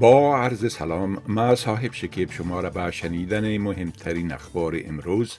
با 0.00 0.38
عرض 0.38 0.72
سلام 0.72 1.22
ما 1.28 1.54
صاحب 1.54 1.92
شکیب 1.92 2.30
شما 2.30 2.60
را 2.60 2.70
به 2.70 2.90
شنیدن 2.90 3.58
مهمترین 3.58 4.32
اخبار 4.32 4.80
امروز 4.84 5.38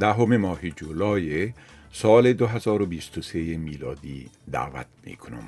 دهم 0.00 0.36
ماه 0.36 0.70
جولای 0.70 1.52
سال 1.92 2.32
2023 2.32 3.38
میلادی 3.38 4.30
دعوت 4.52 4.86
می 5.04 5.16
کنم. 5.16 5.44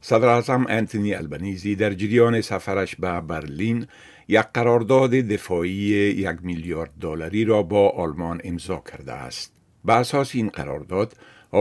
صدر 0.00 0.28
اعظم 0.28 0.66
انتونی 0.68 1.14
البنیزی 1.14 1.76
در 1.76 1.94
جریان 1.94 2.40
سفرش 2.40 2.96
به 2.96 3.20
برلین 3.20 3.86
یک 4.28 4.46
قرارداد 4.54 5.10
دفاعی 5.10 5.70
یک 5.70 6.36
میلیارد 6.42 6.90
دلاری 7.00 7.44
را 7.44 7.62
با 7.62 7.88
آلمان 7.88 8.40
امضا 8.44 8.82
کرده 8.90 9.12
است. 9.12 9.52
به 9.84 9.92
اساس 9.92 10.34
این 10.34 10.48
قرارداد 10.48 11.12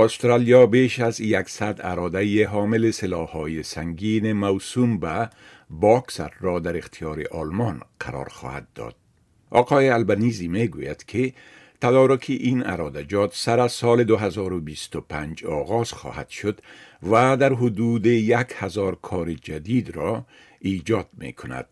استرالیا 0.01 0.65
بیش 0.65 0.99
از 0.99 1.19
یکصد 1.19 1.79
اراده 1.83 2.47
حامل 2.47 2.91
سلاحهای 2.91 3.63
سنگین 3.63 4.33
موسوم 4.33 4.99
به 4.99 5.29
باکسر 5.69 6.31
را 6.39 6.59
در 6.59 6.77
اختیار 6.77 7.23
آلمان 7.31 7.81
قرار 7.99 8.29
خواهد 8.29 8.67
داد. 8.75 8.95
آقای 9.49 9.89
البنیزی 9.89 10.47
می 10.47 10.67
گوید 10.67 11.05
که 11.05 11.33
تدارک 11.81 12.25
این 12.29 12.65
ارادجات 12.65 13.35
سر 13.35 13.59
از 13.59 13.71
سال 13.71 14.03
2025 14.03 15.45
آغاز 15.45 15.91
خواهد 15.91 16.29
شد 16.29 16.59
و 17.11 17.37
در 17.37 17.53
حدود 17.53 18.05
یک 18.05 18.47
هزار 18.55 18.97
کار 19.01 19.33
جدید 19.33 19.95
را 19.95 20.25
ایجاد 20.59 21.09
می 21.17 21.33
کند. 21.33 21.65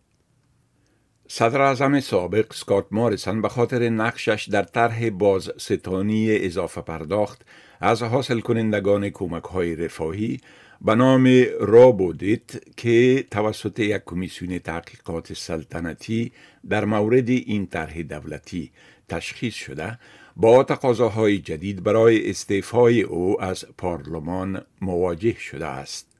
صدر 1.34 2.00
سابق 2.00 2.54
سکات 2.54 2.86
مارسن 2.92 3.42
به 3.42 3.50
خاطر 3.50 3.90
نقشش 3.90 4.48
در 4.52 4.64
طرح 4.64 5.10
بازستانی 5.10 6.46
اضافه 6.46 6.82
پرداخت 6.82 7.42
از 7.82 8.04
حاصل 8.04 8.40
کنندگان 8.40 9.10
کمک 9.10 9.44
های 9.44 9.76
رفاهی 9.76 10.40
به 10.82 10.96
نام 10.96 11.44
رابودیت 11.60 12.76
که 12.78 13.26
توسط 13.32 13.80
یک 13.80 14.02
کمیسیون 14.06 14.60
تحقیقات 14.60 15.34
سلطنتی 15.34 16.32
در 16.70 16.86
مورد 16.86 17.30
این 17.30 17.68
طرح 17.68 18.02
دولتی 18.02 18.72
تشخیص 19.10 19.54
شده 19.54 20.00
با 20.36 20.64
تقاضاهای 20.64 21.38
جدید 21.38 21.84
برای 21.84 22.30
استعفای 22.30 23.02
او 23.02 23.42
از 23.42 23.66
پارلمان 23.78 24.62
مواجه 24.82 25.40
شده 25.40 25.66
است. 25.66 26.11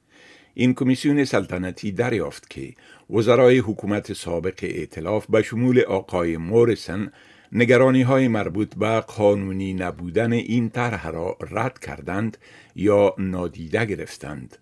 این 0.54 0.74
کمیسیون 0.74 1.24
سلطنتی 1.24 1.92
دریافت 1.92 2.50
که 2.50 2.74
وزرای 3.10 3.58
حکومت 3.58 4.12
سابق 4.12 4.58
ائتلاف 4.62 5.26
به 5.26 5.42
شمول 5.42 5.80
آقای 5.80 6.36
مورسن 6.36 7.12
نگرانی 7.52 8.02
های 8.02 8.28
مربوط 8.28 8.74
به 8.74 9.00
قانونی 9.00 9.74
نبودن 9.74 10.32
این 10.32 10.70
طرح 10.70 11.08
را 11.08 11.36
رد 11.50 11.78
کردند 11.78 12.36
یا 12.76 13.14
نادیده 13.18 13.84
گرفتند 13.84 14.58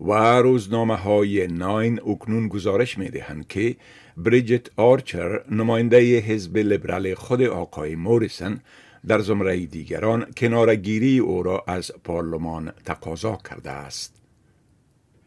و 0.00 0.12
روزنامه 0.38 0.96
های 0.96 1.46
ناین 1.46 2.00
اکنون 2.00 2.48
گزارش 2.48 2.98
می 2.98 3.08
دهند 3.08 3.48
که 3.48 3.76
بریجت 4.16 4.66
آرچر 4.76 5.44
نماینده 5.50 6.18
حزب 6.18 6.56
لیبرال 6.56 7.14
خود 7.14 7.42
آقای 7.42 7.94
موریسن 7.94 8.60
در 9.06 9.18
زمره 9.18 9.66
دیگران 9.66 10.26
کنارگیری 10.36 11.18
او 11.18 11.42
را 11.42 11.64
از 11.66 11.92
پارلمان 12.04 12.72
تقاضا 12.84 13.38
کرده 13.50 13.70
است. 13.70 14.23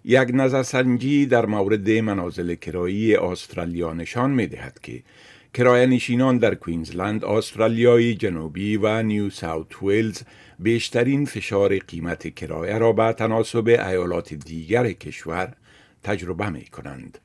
یک 0.10 0.30
نظرسنجی 0.34 1.26
در 1.26 1.46
مورد 1.46 1.90
منازل 1.90 2.56
کرایی 2.56 3.16
استرالیا 3.16 3.94
نشان 3.94 4.32
می 4.32 4.48
دهد 4.48 4.80
که 4.84 5.04
کرایه 5.54 5.86
نشینان 5.86 6.38
در 6.38 6.56
کوینزلند، 6.56 7.26
استرالیای 7.26 8.16
جنوبی 8.16 8.78
و 8.78 9.04
نیو 9.04 9.30
ساوت 9.30 9.84
ویلز 9.84 10.22
بیشترین 10.60 11.26
فشار 11.26 11.78
قیمت 11.78 12.36
کرایه 12.36 12.78
را 12.78 12.94
به 12.94 13.14
تناسب 13.14 13.68
ایالات 13.68 14.34
دیگر 14.34 14.92
کشور 14.92 15.54
تجربه 16.04 16.50
می 16.50 16.66
کنند. 16.66 17.18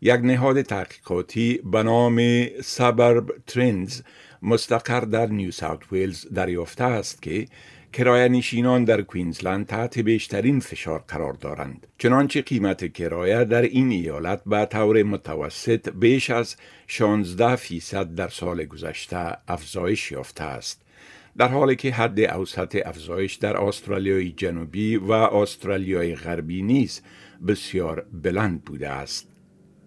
یک 0.00 0.20
نهاد 0.20 0.62
تحقیقاتی 0.62 1.60
به 1.64 1.82
نام 1.82 2.46
سبرب 2.62 3.32
ترندز 3.46 4.02
مستقر 4.42 5.00
در 5.00 5.26
نیو 5.26 5.50
ساوت 5.50 5.92
ویلز 5.92 6.26
دریافته 6.34 6.84
است 6.84 7.22
که 7.22 7.46
کرایه 7.92 8.28
نشینان 8.28 8.84
در 8.84 9.02
کوینزلند 9.02 9.66
تحت 9.66 9.98
بیشترین 9.98 10.60
فشار 10.60 11.04
قرار 11.08 11.32
دارند. 11.32 11.86
چنانچه 11.98 12.42
قیمت 12.42 12.92
کرایه 12.92 13.44
در 13.44 13.62
این 13.62 13.90
ایالت 13.90 14.42
به 14.46 14.64
طور 14.66 15.02
متوسط 15.02 15.88
بیش 15.88 16.30
از 16.30 16.56
16 16.86 17.56
فیصد 17.56 18.14
در 18.14 18.28
سال 18.28 18.64
گذشته 18.64 19.36
افزایش 19.48 20.12
یافته 20.12 20.44
است. 20.44 20.82
در 21.38 21.48
حالی 21.48 21.76
که 21.76 21.90
حد 21.92 22.20
اوسط 22.20 22.82
افزایش 22.84 23.34
در 23.34 23.56
استرالیای 23.56 24.32
جنوبی 24.32 24.96
و 24.96 25.12
استرالیای 25.12 26.14
غربی 26.14 26.62
نیز 26.62 27.00
بسیار 27.46 28.06
بلند 28.22 28.64
بوده 28.64 28.88
است. 28.88 29.31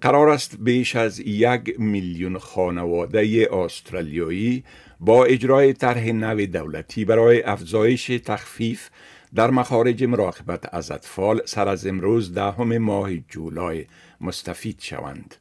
قرار 0.02 0.30
است 0.30 0.58
بیش 0.60 0.96
از 0.96 1.20
یک 1.20 1.80
میلیون 1.80 2.38
خانواده 2.38 3.50
استرالیایی 3.52 4.64
با 5.00 5.26
اجرای 5.26 5.74
طرح 5.74 6.12
نو 6.12 6.46
دولتی 6.46 7.06
برای 7.06 7.44
افزایش 7.44 8.06
تخفیف 8.06 8.90
در 9.36 9.52
مخارج 9.52 10.04
مراقبت 10.04 10.74
از 10.74 10.92
اطفال 10.92 11.42
سر 11.46 11.68
از 11.68 11.88
امروز 11.88 12.34
دهم 12.34 12.78
ماه 12.78 13.18
جولای 13.18 13.86
مستفید 14.22 14.80
شوند. 14.80 15.36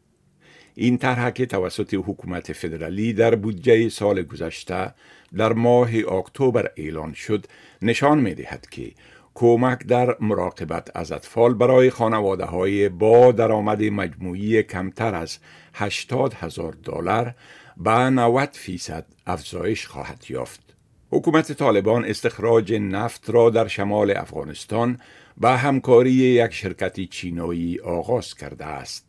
این 0.75 0.99
طرح 0.99 1.31
که 1.31 1.47
توسط 1.47 1.95
حکومت 1.95 2.53
فدرالی 2.53 3.13
در 3.13 3.35
بودجه 3.35 3.89
سال 3.89 4.23
گذشته 4.23 4.95
در 5.37 5.53
ماه 5.53 5.91
اکتبر 5.95 6.71
اعلان 6.77 7.13
شد 7.13 7.47
نشان 7.83 8.19
می 8.19 8.35
دهد 8.35 8.67
که 8.71 8.93
کمک 9.35 9.87
در 9.87 10.17
مراقبت 10.21 10.91
از 10.95 11.13
اطفال 11.13 11.55
برای 11.55 11.91
خانواده 11.91 12.45
های 12.45 12.89
با 12.89 13.33
درآمد 13.33 13.83
مجموعی 13.83 14.63
کمتر 14.63 15.15
از 15.15 15.39
80 15.75 16.35
هزار 16.35 16.77
دلار 16.85 17.35
به 17.77 17.91
90 17.91 18.49
فیصد 18.53 19.07
افزایش 19.27 19.87
خواهد 19.87 20.25
یافت. 20.29 20.61
حکومت 21.11 21.53
طالبان 21.53 22.05
استخراج 22.05 22.73
نفت 22.73 23.31
را 23.31 23.51
در 23.51 23.69
شمال 23.69 24.17
افغانستان 24.17 24.99
به 25.37 25.51
همکاری 25.51 26.13
یک 26.13 26.53
شرکت 26.53 27.01
چینایی 27.01 27.81
آغاز 27.81 28.35
کرده 28.35 28.65
است. 28.65 29.04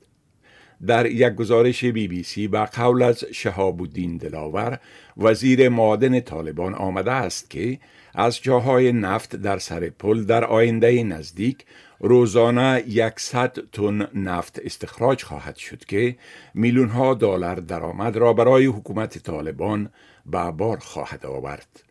در 0.87 1.05
یک 1.05 1.35
گزارش 1.35 1.85
بی 1.85 2.07
بی 2.07 2.23
سی 2.23 2.47
به 2.47 2.65
قول 2.65 3.03
از 3.03 3.25
شهاب 3.31 3.81
الدین 3.81 4.17
دلاور 4.17 4.79
وزیر 5.17 5.69
معادن 5.69 6.19
طالبان 6.19 6.73
آمده 6.73 7.11
است 7.11 7.49
که 7.49 7.79
از 8.13 8.41
جاهای 8.41 8.91
نفت 8.91 9.35
در 9.35 9.57
سر 9.57 9.89
پل 9.89 10.23
در 10.23 10.45
آینده 10.45 11.03
نزدیک 11.03 11.65
روزانه 11.99 12.83
یکصد 12.87 13.57
تن 13.71 14.07
نفت 14.13 14.59
استخراج 14.63 15.23
خواهد 15.23 15.55
شد 15.55 15.85
که 15.85 16.15
میلیون 16.53 16.89
ها 16.89 17.13
دلار 17.13 17.55
درآمد 17.55 18.17
را 18.17 18.33
برای 18.33 18.65
حکومت 18.65 19.17
طالبان 19.17 19.89
به 20.25 20.51
بار 20.51 20.77
خواهد 20.77 21.25
آورد. 21.25 21.84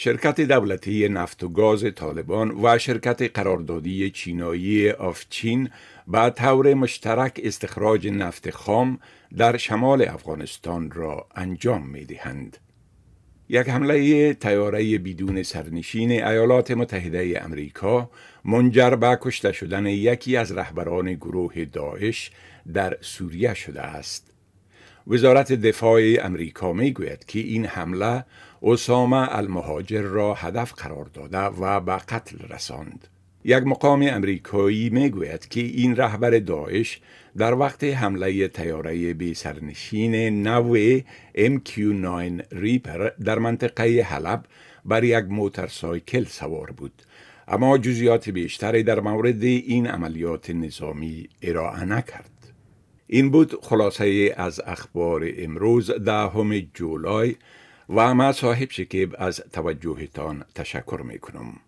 شرکت 0.00 0.40
دولتی 0.40 1.08
نفت 1.08 1.44
و 1.44 1.48
گاز 1.48 1.84
طالبان 1.94 2.50
و 2.64 2.78
شرکت 2.78 3.22
قراردادی 3.38 4.10
چینایی 4.10 4.90
آفچین 4.90 5.70
به 6.08 6.30
طور 6.30 6.74
مشترک 6.74 7.40
استخراج 7.44 8.08
نفت 8.08 8.50
خام 8.50 8.98
در 9.36 9.56
شمال 9.56 10.08
افغانستان 10.08 10.90
را 10.90 11.26
انجام 11.34 11.86
می 11.86 12.04
دهند. 12.04 12.56
یک 13.48 13.68
حمله 13.68 14.34
تیاره 14.34 14.98
بدون 14.98 15.42
سرنشین 15.42 16.10
ایالات 16.10 16.70
متحده 16.70 17.40
امریکا 17.44 18.10
منجر 18.44 18.90
به 18.90 19.18
کشته 19.20 19.52
شدن 19.52 19.86
یکی 19.86 20.36
از 20.36 20.52
رهبران 20.52 21.14
گروه 21.14 21.64
داعش 21.64 22.30
در 22.72 22.98
سوریه 23.00 23.54
شده 23.54 23.82
است. 23.82 24.37
وزارت 25.10 25.52
دفاع 25.52 26.00
امریکا 26.20 26.72
می 26.72 26.92
گوید 26.92 27.24
که 27.24 27.38
این 27.38 27.66
حمله 27.66 28.24
اسامه 28.62 29.36
المهاجر 29.36 30.02
را 30.02 30.34
هدف 30.34 30.72
قرار 30.72 31.04
داده 31.04 31.38
و 31.38 31.80
به 31.80 31.96
قتل 31.96 32.38
رساند. 32.50 33.08
یک 33.44 33.62
مقام 33.66 34.02
امریکایی 34.02 34.90
می 34.90 35.10
گوید 35.10 35.48
که 35.48 35.60
این 35.60 35.96
رهبر 35.96 36.38
داعش 36.38 37.00
در 37.36 37.54
وقت 37.54 37.84
حمله 37.84 38.48
تیاره 38.48 39.14
بی 39.14 39.34
سرنشین 39.34 40.42
نو 40.48 40.98
MQ-9 41.36 42.42
ریپر 42.52 43.10
در 43.24 43.38
منطقه 43.38 44.00
حلب 44.00 44.44
بر 44.84 45.04
یک 45.04 45.24
موترسایکل 45.24 46.24
سوار 46.24 46.70
بود 46.70 47.02
اما 47.48 47.78
جزیات 47.78 48.28
بیشتری 48.28 48.82
در 48.82 49.00
مورد 49.00 49.42
این 49.42 49.86
عملیات 49.86 50.50
نظامی 50.50 51.28
ارائه 51.42 51.84
نکرد 51.84 52.37
این 53.10 53.30
بود 53.30 53.54
خلاصه 53.62 54.34
از 54.36 54.60
اخبار 54.66 55.28
امروز 55.36 55.90
دهم 55.90 56.58
جولای 56.58 57.36
و 57.88 58.14
ما 58.14 58.32
صاحب 58.32 58.70
شکیب 58.70 59.14
از 59.18 59.42
توجهتان 59.52 60.44
تشکر 60.54 61.00
می 61.04 61.18
کنم. 61.18 61.60